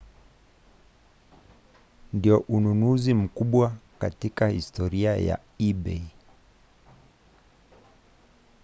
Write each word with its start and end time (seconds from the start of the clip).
ndio 2.13 2.37
ununuzi 2.39 3.13
mkubwa 3.13 3.73
katika 3.99 4.47
historia 4.47 5.15
ya 5.17 5.39
ebay 5.59 6.03